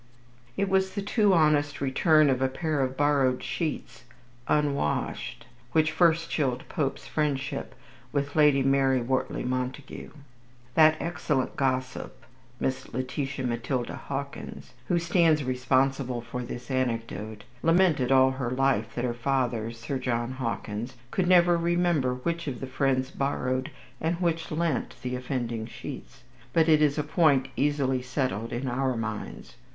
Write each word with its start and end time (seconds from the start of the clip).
It 0.57 0.67
was 0.67 0.95
the 0.95 1.03
too 1.03 1.31
honest 1.31 1.79
return 1.79 2.31
of 2.31 2.41
a 2.41 2.47
pair 2.47 2.81
of 2.81 2.97
borrowed 2.97 3.43
sheets 3.43 4.05
(unwashed) 4.47 5.45
which 5.73 5.91
first 5.91 6.27
chilled 6.31 6.67
Pope's 6.67 7.05
friendship 7.07 7.75
for 8.11 8.25
Lady 8.33 8.63
Mary 8.63 8.99
Wortley 8.99 9.43
Montagu. 9.43 10.09
That 10.73 10.97
excellent 10.99 11.55
gossip, 11.55 12.25
Miss 12.59 12.91
Letitia 12.91 13.45
Matilda 13.45 13.95
Hawkins, 13.95 14.73
who 14.87 14.97
stands 14.97 15.43
responsible 15.43 16.21
for 16.21 16.41
this 16.41 16.71
anecdote, 16.71 17.43
lamented 17.61 18.11
all 18.11 18.31
her 18.31 18.49
life 18.49 18.95
that 18.95 19.05
her 19.05 19.13
father, 19.13 19.69
Sir 19.69 19.99
John 19.99 20.31
Hawkins, 20.31 20.95
could 21.11 21.27
never 21.27 21.57
remember 21.57 22.15
which 22.15 22.47
of 22.47 22.59
the 22.59 22.65
friends 22.65 23.11
borrowed 23.11 23.69
and 24.01 24.15
which 24.19 24.49
lent 24.49 24.95
the 25.03 25.15
offending 25.15 25.67
sheets; 25.67 26.23
but 26.53 26.67
it 26.67 26.81
is 26.81 26.97
a 26.97 27.03
point 27.03 27.49
easily 27.55 28.01
settled 28.01 28.51
in 28.51 28.67
our 28.67 28.97
minds. 28.97 29.57